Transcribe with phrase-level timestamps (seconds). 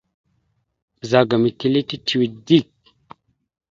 [0.99, 2.71] Ɓəzagaam etelle tituwe dik.